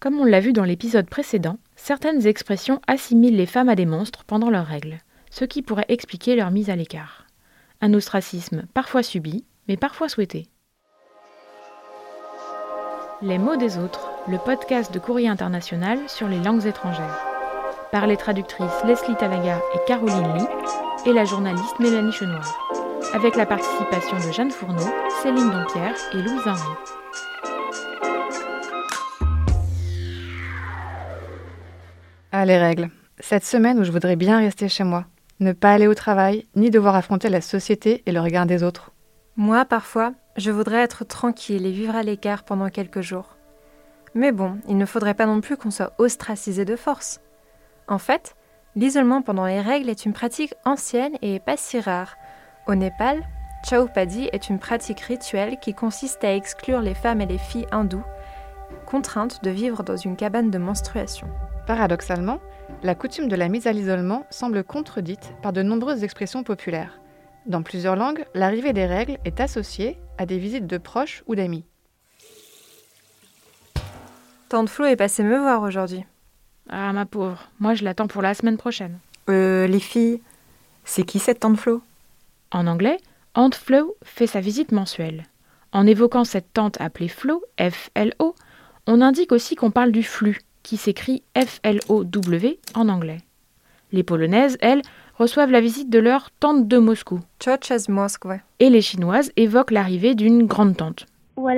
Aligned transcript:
Comme 0.00 0.18
on 0.18 0.24
l'a 0.24 0.40
vu 0.40 0.54
dans 0.54 0.64
l'épisode 0.64 1.10
précédent, 1.10 1.58
certaines 1.76 2.26
expressions 2.26 2.80
assimilent 2.86 3.36
les 3.36 3.44
femmes 3.44 3.68
à 3.68 3.74
des 3.74 3.84
monstres 3.84 4.24
pendant 4.24 4.48
leurs 4.48 4.64
règles, 4.64 4.96
ce 5.30 5.44
qui 5.44 5.60
pourrait 5.60 5.84
expliquer 5.88 6.36
leur 6.36 6.50
mise 6.50 6.70
à 6.70 6.76
l'écart. 6.76 7.26
Un 7.82 7.92
ostracisme 7.92 8.64
parfois 8.72 9.02
subi, 9.02 9.44
mais 9.68 9.76
parfois 9.76 10.08
souhaité. 10.08 10.46
Les 13.20 13.36
mots 13.36 13.56
des 13.56 13.76
autres, 13.76 14.10
le 14.26 14.38
podcast 14.38 14.90
de 14.94 14.98
Courrier 14.98 15.28
International 15.28 15.98
sur 16.08 16.28
les 16.28 16.40
langues 16.40 16.64
étrangères. 16.64 17.20
Par 17.92 18.06
les 18.06 18.16
traductrices 18.16 18.84
Leslie 18.86 19.16
Talaga 19.16 19.60
et 19.74 19.78
Caroline 19.86 20.32
Lee, 20.34 20.46
et 21.04 21.12
la 21.12 21.26
journaliste 21.26 21.78
Mélanie 21.78 22.12
Chenoir, 22.12 22.58
avec 23.12 23.36
la 23.36 23.44
participation 23.44 24.16
de 24.16 24.32
Jeanne 24.32 24.50
Fourneau, 24.50 24.88
Céline 25.22 25.50
Dompierre 25.50 25.96
et 26.14 26.22
Louise 26.22 26.46
Henry. 26.46 26.99
Ah, 32.32 32.44
les 32.44 32.58
règles. 32.58 32.90
Cette 33.18 33.44
semaine 33.44 33.80
où 33.80 33.84
je 33.84 33.90
voudrais 33.90 34.14
bien 34.14 34.38
rester 34.38 34.68
chez 34.68 34.84
moi. 34.84 35.04
Ne 35.40 35.52
pas 35.52 35.72
aller 35.72 35.88
au 35.88 35.94
travail, 35.94 36.46
ni 36.54 36.70
devoir 36.70 36.94
affronter 36.94 37.28
la 37.28 37.40
société 37.40 38.04
et 38.06 38.12
le 38.12 38.20
regard 38.20 38.46
des 38.46 38.62
autres. 38.62 38.92
Moi, 39.36 39.64
parfois, 39.64 40.12
je 40.36 40.52
voudrais 40.52 40.80
être 40.80 41.04
tranquille 41.04 41.66
et 41.66 41.72
vivre 41.72 41.96
à 41.96 42.04
l'écart 42.04 42.44
pendant 42.44 42.68
quelques 42.68 43.00
jours. 43.00 43.36
Mais 44.14 44.30
bon, 44.30 44.58
il 44.68 44.78
ne 44.78 44.86
faudrait 44.86 45.14
pas 45.14 45.26
non 45.26 45.40
plus 45.40 45.56
qu'on 45.56 45.72
soit 45.72 45.92
ostracisé 45.98 46.64
de 46.64 46.76
force. 46.76 47.20
En 47.88 47.98
fait, 47.98 48.36
l'isolement 48.76 49.22
pendant 49.22 49.46
les 49.46 49.60
règles 49.60 49.88
est 49.88 50.04
une 50.04 50.12
pratique 50.12 50.54
ancienne 50.64 51.16
et 51.22 51.40
pas 51.40 51.56
si 51.56 51.80
rare. 51.80 52.14
Au 52.68 52.76
Népal, 52.76 53.26
Chaupadi 53.68 54.28
est 54.32 54.48
une 54.48 54.60
pratique 54.60 55.00
rituelle 55.00 55.58
qui 55.60 55.74
consiste 55.74 56.22
à 56.22 56.32
exclure 56.32 56.80
les 56.80 56.94
femmes 56.94 57.22
et 57.22 57.26
les 57.26 57.38
filles 57.38 57.66
hindoues, 57.72 58.04
contraintes 58.86 59.42
de 59.42 59.50
vivre 59.50 59.82
dans 59.82 59.96
une 59.96 60.16
cabane 60.16 60.52
de 60.52 60.58
menstruation. 60.58 61.26
Paradoxalement, 61.70 62.40
la 62.82 62.96
coutume 62.96 63.28
de 63.28 63.36
la 63.36 63.48
mise 63.48 63.68
à 63.68 63.72
l'isolement 63.72 64.26
semble 64.28 64.64
contredite 64.64 65.32
par 65.40 65.52
de 65.52 65.62
nombreuses 65.62 66.02
expressions 66.02 66.42
populaires. 66.42 66.98
Dans 67.46 67.62
plusieurs 67.62 67.94
langues, 67.94 68.24
l'arrivée 68.34 68.72
des 68.72 68.86
règles 68.86 69.18
est 69.24 69.38
associée 69.38 69.96
à 70.18 70.26
des 70.26 70.38
visites 70.38 70.66
de 70.66 70.78
proches 70.78 71.22
ou 71.28 71.36
d'amis. 71.36 71.64
Tante 74.48 74.68
Flo 74.68 74.86
est 74.86 74.96
passée 74.96 75.22
me 75.22 75.38
voir 75.38 75.62
aujourd'hui. 75.62 76.04
Ah, 76.68 76.92
ma 76.92 77.06
pauvre, 77.06 77.48
moi 77.60 77.74
je 77.74 77.84
l'attends 77.84 78.08
pour 78.08 78.20
la 78.20 78.34
semaine 78.34 78.56
prochaine. 78.56 78.98
Euh, 79.28 79.68
les 79.68 79.78
filles, 79.78 80.20
c'est 80.84 81.04
qui 81.04 81.20
cette 81.20 81.38
tante 81.38 81.56
Flo? 81.56 81.82
En 82.50 82.66
anglais, 82.66 82.96
Aunt 83.36 83.54
Flo 83.54 83.94
fait 84.02 84.26
sa 84.26 84.40
visite 84.40 84.72
mensuelle. 84.72 85.22
En 85.70 85.86
évoquant 85.86 86.24
cette 86.24 86.52
tante 86.52 86.80
appelée 86.80 87.06
Flo, 87.06 87.44
F-L-O, 87.60 88.34
on 88.88 89.00
indique 89.00 89.30
aussi 89.30 89.54
qu'on 89.54 89.70
parle 89.70 89.92
du 89.92 90.02
flux, 90.02 90.40
qui 90.70 90.76
s'écrit 90.76 91.24
F-L-O-W 91.36 92.60
en 92.76 92.88
anglais. 92.88 93.18
Les 93.90 94.04
Polonaises, 94.04 94.56
elles, 94.60 94.82
reçoivent 95.16 95.50
la 95.50 95.60
visite 95.60 95.90
de 95.90 95.98
leur 95.98 96.30
tante 96.30 96.68
de 96.68 96.78
Moscou. 96.78 97.18
Et 98.60 98.70
les 98.70 98.80
Chinoises 98.80 99.32
évoquent 99.34 99.72
l'arrivée 99.72 100.14
d'une 100.14 100.46
grande 100.46 100.76
tante. 100.76 101.06
Tante 101.34 101.48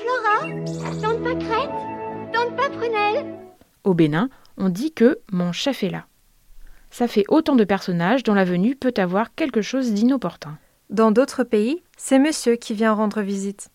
Flora, 0.00 0.46
tante 2.32 2.56
tante 2.56 2.72
Au 3.84 3.92
Bénin, 3.92 4.30
on 4.56 4.70
dit 4.70 4.94
que 4.94 5.18
mon 5.30 5.52
chef 5.52 5.82
est 5.82 5.90
là. 5.90 6.06
Ça 6.90 7.06
fait 7.06 7.24
autant 7.28 7.54
de 7.54 7.64
personnages 7.64 8.22
dont 8.22 8.32
la 8.32 8.44
venue 8.44 8.76
peut 8.76 8.94
avoir 8.96 9.34
quelque 9.34 9.60
chose 9.60 9.92
d'inopportun. 9.92 10.56
Dans 10.88 11.10
d'autres 11.10 11.44
pays, 11.44 11.82
c'est 11.98 12.18
monsieur 12.18 12.56
qui 12.56 12.72
vient 12.72 12.94
rendre 12.94 13.20
visite. 13.20 13.68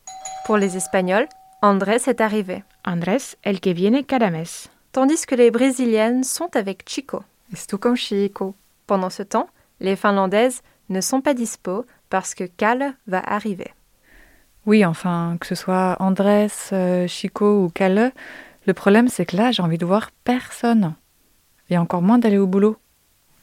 Pour 0.48 0.58
les 0.58 0.78
Espagnols, 0.78 1.28
Andrés 1.62 2.02
est 2.08 2.22
arrivé. 2.22 2.64
Andrés, 2.86 3.36
el 3.44 3.60
que 3.60 3.74
viene 3.74 4.04
cada 4.04 4.30
mes. 4.30 4.70
Tandis 4.92 5.26
que 5.26 5.36
les 5.36 5.50
Brésiliennes 5.50 6.24
sont 6.24 6.56
avec 6.56 6.88
Chico. 6.88 7.24
Estou 7.52 7.80
com 7.80 7.96
Chico. 7.96 8.56
Pendant 8.86 9.10
ce 9.10 9.24
temps, 9.24 9.50
les 9.80 9.96
Finlandaises 9.96 10.62
ne 10.90 11.02
sont 11.02 11.22
pas 11.22 11.34
dispo 11.34 11.86
parce 12.10 12.36
que 12.36 12.44
Cal 12.44 12.94
va 13.08 13.20
arriver. 13.20 13.74
Oui, 14.68 14.86
enfin, 14.86 15.38
que 15.40 15.48
ce 15.48 15.56
soit 15.56 15.98
Andrés, 16.00 16.48
euh, 16.74 17.08
Chico 17.08 17.64
ou 17.64 17.70
Kalle, 17.70 18.14
le 18.66 18.74
problème 18.74 19.10
c'est 19.10 19.26
que 19.26 19.36
là, 19.36 19.52
j'ai 19.52 19.64
envie 19.64 19.78
de 19.78 19.86
voir 19.86 20.12
personne. 20.24 20.94
Et 21.70 21.78
encore 21.78 22.04
moins 22.04 22.20
d'aller 22.20 22.38
au 22.38 22.48
boulot. 22.48 22.78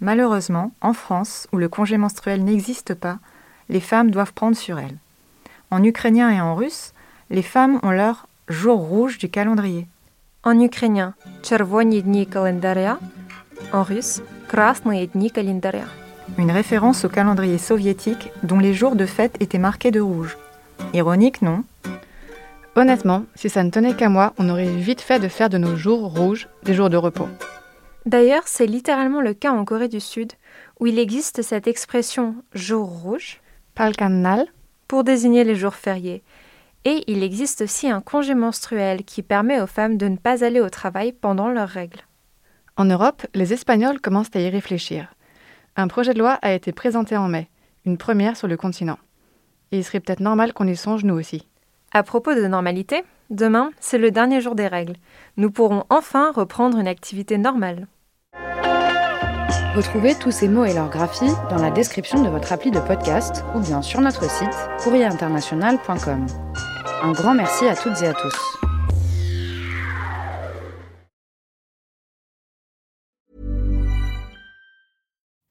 Malheureusement, 0.01 0.73
en 0.81 0.93
France, 0.93 1.49
où 1.53 1.59
le 1.59 1.69
congé 1.69 1.97
menstruel 1.97 2.45
n'existe 2.45 2.95
pas, 2.95 3.19
les 3.69 3.81
femmes 3.81 4.11
doivent 4.11 4.33
prendre 4.33 4.57
sur 4.57 4.79
elles. 4.79 4.99
En 5.71 5.83
ukrainien 5.83 6.31
et 6.31 6.41
en 6.41 6.55
russe, 6.55 6.93
les 7.31 7.43
femmes 7.43 7.81
ont 7.83 7.91
leur 7.91 8.27
jour 8.52 8.80
rouge 8.80 9.18
du 9.18 9.30
calendrier. 9.30 9.88
En 10.44 10.60
ukrainien, 10.60 11.14
Червоні 11.42 12.02
дні 12.02 12.26
календаря. 12.26 12.98
En 13.72 13.84
russe, 13.84 14.22
Красные 14.48 15.08
дни 15.08 15.30
календаря. 15.30 15.88
Une 16.38 16.52
référence 16.52 17.06
au 17.06 17.10
calendrier 17.10 17.58
soviétique 17.58 18.32
dont 18.44 18.60
les 18.60 18.74
jours 18.74 18.96
de 18.96 19.06
fête 19.06 19.36
étaient 19.40 19.66
marqués 19.70 19.92
de 19.92 20.02
rouge. 20.02 20.38
Ironique, 20.94 21.42
non 21.42 21.64
Honnêtement, 22.76 23.26
si 23.36 23.50
ça 23.50 23.64
ne 23.64 23.72
tenait 23.72 23.96
qu'à 23.96 24.10
moi, 24.10 24.34
on 24.38 24.50
aurait 24.50 24.76
vite 24.88 25.02
fait 25.02 25.20
de 25.20 25.28
faire 25.28 25.50
de 25.50 25.58
nos 25.58 25.76
jours 25.76 26.04
rouges 26.16 26.48
des 26.64 26.76
jours 26.76 26.92
de 26.92 26.98
repos. 26.98 27.28
D'ailleurs, 28.06 28.44
c'est 28.46 28.68
littéralement 28.68 29.20
le 29.20 29.34
cas 29.34 29.52
en 29.52 29.66
Corée 29.66 29.88
du 29.88 30.00
Sud, 30.00 30.34
où 30.80 30.86
il 30.86 31.00
existe 31.00 31.42
cette 31.42 31.68
expression 31.68 32.36
jour 32.54 32.88
rouge 32.88 33.42
Palkanal, 33.74 34.46
pour 34.88 35.04
désigner 35.04 35.44
les 35.44 35.56
jours 35.56 35.76
fériés. 35.76 36.22
et 36.85 37.05
il 37.07 37.23
existe 37.23 37.63
aussi 37.63 37.89
un 37.89 38.01
congé 38.01 38.35
menstruel 38.35 39.05
qui 39.05 39.23
permet 39.23 39.61
aux 39.61 39.67
femmes 39.67 39.97
de 39.97 40.09
ne 40.09 40.17
pas 40.17 40.45
aller 40.45 40.61
au 40.61 40.69
travail 40.69 41.13
pendant 41.13 41.49
leurs 41.49 41.69
règles. 41.69 42.01
En 42.77 42.85
Europe, 42.85 43.27
les 43.35 43.53
Espagnols 43.53 44.01
commencent 44.01 44.35
à 44.35 44.41
y 44.41 44.49
réfléchir. 44.49 45.15
Un 45.77 45.89
projet 45.89 46.15
de 46.15 46.19
loi 46.19 46.39
a 46.43 46.53
été 46.53 46.73
présenté 46.73 47.17
en 47.17 47.29
mai, 47.29 47.49
une 47.85 47.99
première 47.99 48.37
sur 48.37 48.49
le 48.49 48.57
continent. 48.57 48.99
Et 49.71 49.79
il 49.79 49.85
serait 49.85 50.01
peut-être 50.01 50.21
normal 50.21 50.53
qu'on 50.53 50.67
y 50.67 50.77
songe 50.77 51.05
nous 51.05 51.15
aussi. 51.15 51.47
À 51.93 52.03
propos 52.03 52.35
de 52.35 52.47
normalité, 52.47 53.05
demain, 53.31 53.71
c'est 53.81 53.99
le 53.99 54.11
dernier 54.11 54.41
jour 54.41 54.55
des 54.55 54.67
règles. 54.67 54.97
Nous 55.37 55.51
pourrons 55.51 55.85
enfin 55.91 56.33
reprendre 56.33 56.79
une 56.79 56.89
activité 56.89 57.39
normale. 57.39 57.87
Retrouvez 59.75 60.15
tous 60.15 60.31
ces 60.31 60.49
mots 60.49 60.67
et 60.67 60.75
leurs 60.75 60.91
graphies 60.91 61.33
dans 61.49 61.57
la 61.57 61.71
description 61.71 62.23
de 62.23 62.29
votre 62.29 62.53
appli 62.53 62.71
de 62.71 62.81
podcast 62.81 63.43
ou 63.55 63.61
bien 63.61 63.81
sur 63.81 64.01
notre 64.03 64.29
site 64.29 64.55
courrierinternational.com. 64.83 66.27
Un 67.05 67.13
grand 67.15 67.35
merci 67.35 67.67
à 67.67 67.75
toutes 67.75 68.01
et 68.01 68.07
à 68.07 68.15
tous. 68.15 68.33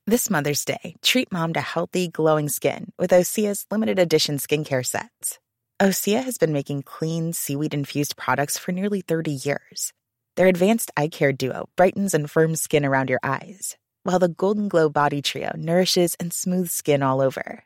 This 0.08 0.30
Mother's 0.30 0.64
Day, 0.64 0.96
treat 1.02 1.30
mom 1.30 1.52
to 1.54 1.60
healthy, 1.60 2.08
glowing 2.08 2.48
skin 2.48 2.94
with 2.98 3.12
Osea's 3.12 3.66
limited 3.70 4.00
edition 4.00 4.38
skincare 4.38 4.86
sets. 4.86 5.40
Osea 5.82 6.24
has 6.24 6.38
been 6.38 6.54
making 6.54 6.84
clean, 6.84 7.34
seaweed 7.34 7.74
infused 7.74 8.16
products 8.16 8.58
for 8.58 8.72
nearly 8.72 9.02
30 9.02 9.32
years. 9.32 9.92
Their 10.38 10.48
advanced 10.48 10.92
eye 10.96 11.10
care 11.10 11.34
duo 11.34 11.68
brightens 11.76 12.14
and 12.14 12.32
firms 12.32 12.62
skin 12.62 12.86
around 12.86 13.10
your 13.10 13.20
eyes, 13.24 13.76
while 14.04 14.20
the 14.20 14.30
Golden 14.30 14.70
Glow 14.70 14.88
Body 14.88 15.22
Trio 15.22 15.52
nourishes 15.58 16.16
and 16.18 16.32
smooths 16.32 16.72
skin 16.72 17.04
all 17.04 17.20
over. 17.20 17.66